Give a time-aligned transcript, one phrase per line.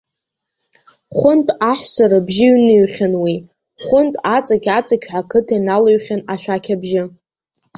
[1.17, 3.35] Хәынтә аҳәса рыбжьы ҩныҩхьан уи,
[3.83, 7.03] хәынтә аҵықь-аҵықьҳәа ақыҭа иналыҩхьан ашәақь абжьы.